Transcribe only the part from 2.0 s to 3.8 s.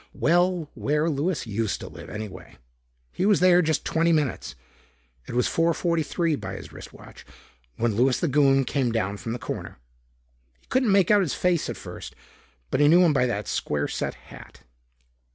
anyway. He was there